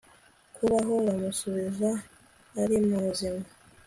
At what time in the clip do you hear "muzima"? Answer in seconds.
2.87-3.43